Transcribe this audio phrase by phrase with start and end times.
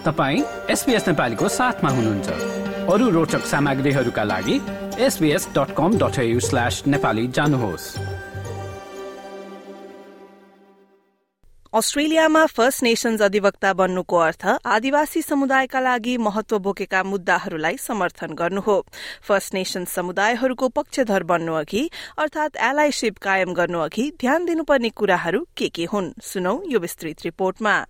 [0.00, 2.28] तपाईँ एसपिएस नेपालीको साथमा हुनुहुन्छ।
[2.88, 4.56] अरू रोचक सामग्रीहरूका लागि
[4.98, 5.70] एसबिएस डट
[7.30, 7.84] जानुहोस्।
[11.74, 18.86] अस्ट्रेलियामा फर्स्ट नेशन्स अधिवक्ता बन्नुको अर्थ आदिवासी समुदायका लागि महत्व बोकेका मुद्दाहरूलाई समर्थन गर्नु हो।
[19.22, 25.68] फर्स्ट नेशन्स समुदायहरूको पक्षधर बन्नु अघि अर्थात एलाइसिप कायम गर्नु अघि ध्यान दिनुपर्ने कुराहरू के
[25.68, 26.12] के हुन्?
[26.22, 27.86] सुनौ यो विस्तृत रिपोर्टमा।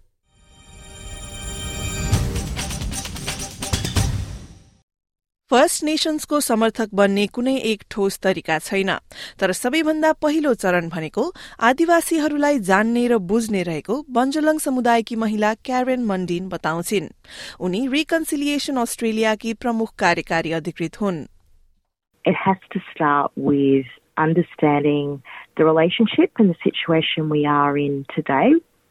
[5.50, 8.90] फर्स्ट नेशन्सको समर्थक बन्ने कुनै एक ठोस तरिका छैन।
[9.40, 11.24] तर सबैभन्दा पहिलो चरण भनेको
[11.60, 17.08] आदिवासीहरूलाई जान्ने र बुझ्ने रहेको बन्जलङ समुदायकी महिला क्यारेन मण्डिन बताउँछिन्।
[17.60, 21.18] उनी रिकन्सिलिएशन अस्ट्रेलियाकी प्रमुख कार्यकारी अधिकृत हुन्।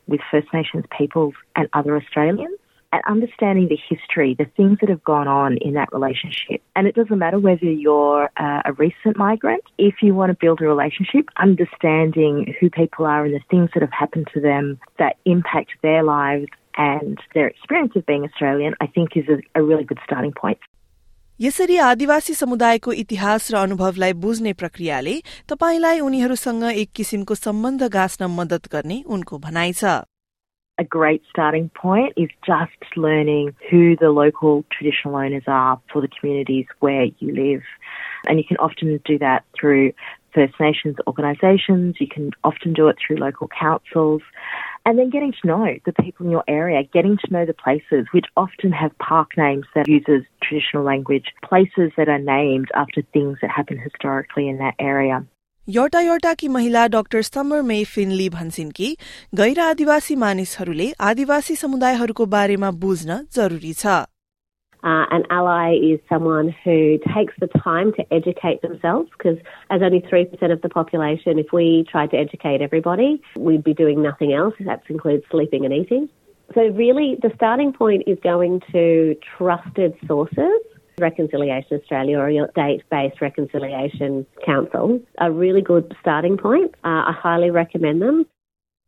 [0.07, 2.58] With First Nations peoples and other Australians.
[2.94, 6.62] and understanding the history, the things that have gone on in that relationship.
[6.76, 10.60] And it doesn't matter whether you're uh, a recent migrant, if you want to build
[10.60, 15.16] a relationship, understanding who people are and the things that have happened to them that
[15.24, 19.84] impact their lives and their experience of being Australian, I think is a, a really
[19.84, 20.58] good starting point.
[21.40, 25.14] यसरी आदिवासी समुदायको इतिहास र अनुभवलाई बुझ्ने प्रक्रियाले
[25.50, 30.06] तपाईँलाई उनीहरूसँग एक किसिमको सम्बन्ध गाँच्न मदत गर्ने उनको भनाइ छ
[30.79, 36.07] a great starting point is just learning who the local traditional owners are for the
[36.07, 37.61] communities where you live.
[38.27, 39.91] And you can often do that through
[40.33, 44.21] First Nations organisations, you can often do it through local councils,
[44.85, 48.05] and then getting to know the people in your area, getting to know the places
[48.11, 53.39] which often have park names that uses traditional language, places that are named after things
[53.41, 55.25] that happened historically in that area.
[55.68, 58.88] एउटा एउटाकी महिला doctor summer मे फिनली भन्छन् कि
[59.40, 64.02] गैर आदिवासी मानिसहरूले आदिवासी समुदायहरूको बारेमा बुझ्न जरुरी छ
[64.84, 69.38] Uh, an ally is someone who takes the time to educate themselves because,
[69.76, 73.08] as only 3% of the population, if we tried to educate everybody,
[73.46, 74.60] we'd be doing nothing else.
[74.68, 76.04] That includes sleeping and eating.
[76.54, 80.67] So, really, the starting point is going to trusted sources
[80.99, 86.75] Reconciliation Australia or your date based reconciliation council a really good starting point.
[86.83, 88.25] Uh, I highly recommend them.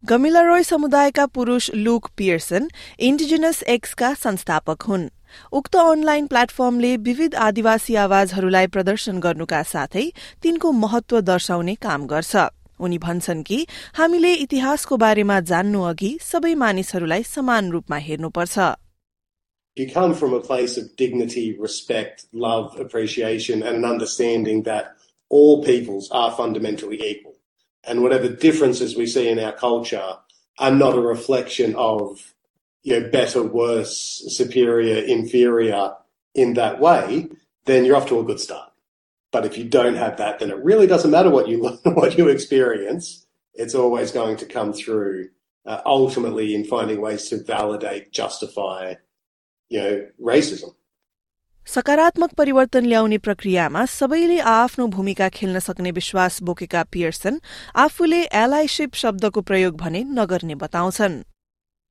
[0.03, 2.67] गमिला रोय समुदायका पुरुष look Pearson
[3.07, 5.07] indigenous एक्सका संस्थापक हुन्
[5.53, 10.05] उक्त online प्लेटफर्मले विविध आदिवासी आवाजहरूलाई प्रदर्शन गर्नुका साथै
[10.43, 12.47] तिनको महत्व दर्शाउने काम गर्छ
[12.79, 13.65] उनी भन्छन् कि
[13.97, 18.57] हामीले इतिहासको बारेमा जान्नु अघि सबै मानिसहरूलाई समान रूपमा हेर्नुपर्छ
[19.75, 24.95] you come from a place of dignity, respect, love, appreciation, and an understanding that
[25.29, 27.35] all peoples are fundamentally equal.
[27.83, 30.17] And whatever differences we see in our culture
[30.59, 32.33] are not a reflection of,
[32.83, 35.95] you know, better, worse, superior, inferior
[36.35, 37.29] in that way,
[37.65, 38.71] then you're off to a good start.
[39.31, 42.17] But if you don't have that, then it really doesn't matter what you learn, what
[42.17, 43.25] you experience.
[43.53, 45.29] It's always going to come through
[45.65, 48.95] uh, ultimately in finding ways to validate, justify,
[49.70, 50.74] you know, racism.
[51.66, 57.40] सकारात्मक परिवर्तन ल्याउने प्रक्रियामा सबैले आफ्नो भूमिका खेल्न सक्ने विश्वास बोकेका पियर्सन
[57.84, 61.22] आफूले एलाइसिप शब्दको प्रयोग भने नगर्ने बताउँछन्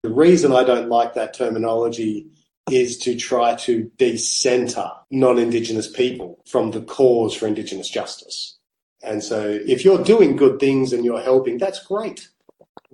[0.04, 2.28] The reason I don't like that terminology
[2.72, 8.58] is to try to decenter non-Indigenous people from the cause for Indigenous justice.
[9.04, 12.30] And so if you're doing good things and you're helping, that's great.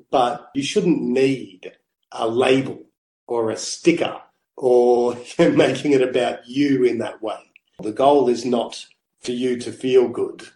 [0.10, 1.72] But you shouldn't need
[2.12, 2.80] a label
[3.28, 4.14] or a sticker
[4.58, 7.40] or making it about you in that way.
[7.82, 8.86] The goal is not
[9.22, 10.50] for you to feel good.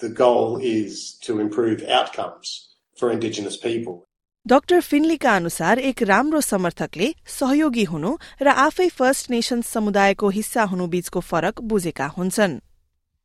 [0.00, 4.04] The goal is to improve outcomes for Indigenous people.
[4.48, 10.86] Doctor फिनलीका अनुसार एक राम्रो समर्थकले सहयोगी हुनु र आफै first nations समुदायको हिस्सा हुनु
[10.94, 12.54] बीचको फरक बुझेका हुन्छन्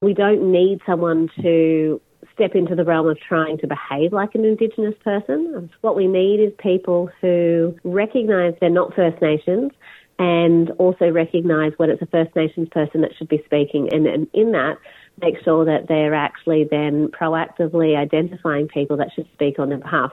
[0.02, 2.02] We don't need someone to
[2.38, 5.70] step into the realm of trying to behave like an Indigenous person.
[5.82, 9.72] What we need is people who recognise they're not First Nations
[10.20, 14.28] and also recognise when it's a First Nations person that should be speaking, and, and
[14.34, 14.78] in that,
[15.22, 20.12] make sure that they're actually then proactively identifying people that should speak on their behalf.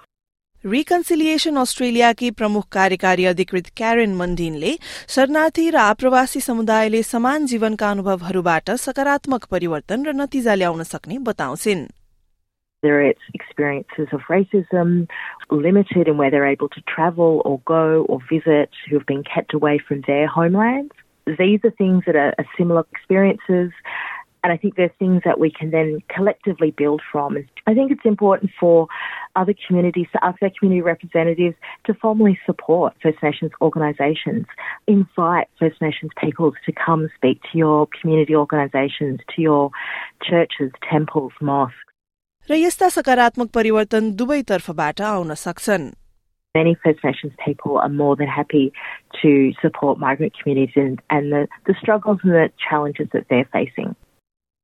[0.65, 4.73] Reconciliation अस्ट्रेलियाकी प्रमुख कार्यकारी अधिकृत क्यारेन मन्डिनले
[5.15, 11.87] शरणार्थी र आप्रवासी समुदायले समान जीवनका अनुभवहरूबाट सकारात्मक परिवर्तन र नतिजा ल्याउन सक्ने बताउँछिन्
[12.86, 15.10] whether it's experiences of racism,
[15.50, 19.54] limited in where they're able to travel or go or visit, who have been kept
[19.56, 20.94] away from their homelands.
[21.26, 23.72] These are things that are, are similar experiences.
[24.44, 27.36] And I think there are things that we can then collectively build from.
[27.66, 28.88] I think it's important for
[29.36, 31.56] other communities, to ask their community representatives
[31.88, 34.46] to formally support First Nations organisations.
[34.86, 39.72] Invite First Nations peoples to come speak to your community organisations, to your
[40.22, 41.76] churches, temples, mosques.
[42.50, 45.86] र यस्ता सकारात्मक परिवर्तन दुवै तर्फबाट आउन सक्छन्
[46.56, 48.72] Many First Nations people are more than happy
[49.22, 49.32] to
[49.62, 53.96] support migrant communities and, and the, the struggles and the challenges that they're facing.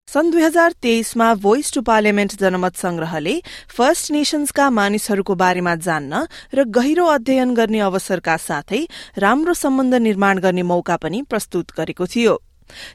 [0.08, 3.36] सन् दुई हजार तेइसमा भोइस टु पार्लियामेन्ट जनमत संग्रहले
[3.78, 6.22] फर्स्ट नेशन्सका मानिसहरूको बारेमा जान्न
[6.54, 8.86] र गहिरो अध्ययन गर्ने अवसरका साथै
[9.26, 12.38] राम्रो सम्बन्ध निर्माण गर्ने मौका पनि प्रस्तुत गरेको थियो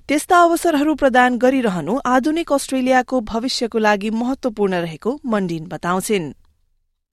[0.07, 6.31] त्यस्ता अवसरहरू प्रदान गरिरहनु आधुनिक अस्ट्रेलियाको भविष्यको लागि महत्वपूर्ण रहेको मण्डिन बताउँछिन्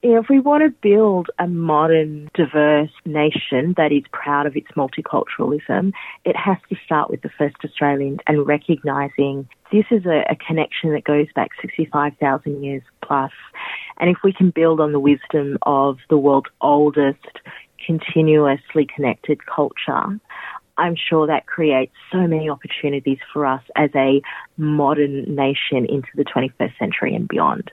[0.00, 5.93] If we want to build a modern, diverse nation that is proud of its multiculturalism,
[6.25, 10.93] it has to start with the first Australians and recognising this is a, a, connection
[10.93, 13.32] that goes back 65,000 years plus.
[13.99, 17.26] And if we can build on the wisdom of the world's oldest,
[17.85, 20.20] continuously connected culture,
[20.78, 24.22] I'm sure that creates so many opportunities for us as a
[24.58, 27.72] modern nation into the 21st century and beyond.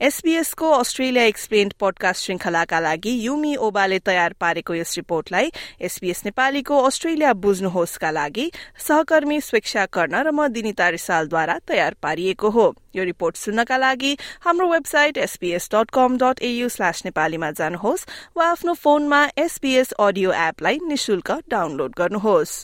[0.00, 5.50] एसबीएसको Australia explained podcast श्रृंखलाका लागि Yumi ओबाले तयार पारेको यस रिपोर्टलाई
[5.80, 8.50] SBS नेपालीको Australia बुझ्नुहोसका लागि
[8.86, 12.66] सहकर्मी स्वेक्षा कर्ण र म दिनिता रिसालद्वारा तयार पारिएको हो।
[12.96, 18.06] यो रिपोर्ट सुन्नका लागि हाम्रो website SBS dot com dot AU slash नेपालीमा जानुहोस्
[18.36, 22.58] वा आफ्नो फोनमा एसबीएस अडियो एपलाई निशुल्क डाउनलोड गर्नुहोस्।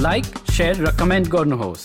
[0.00, 0.24] लाइक
[0.60, 1.84] र कमेन्ट गर्नुहोस्।